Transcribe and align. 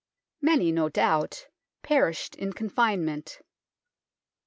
Many, 0.41 0.71
no 0.71 0.89
doubt, 0.89 1.47
perished 1.83 2.33
in 2.33 2.53
confinement. 2.53 3.39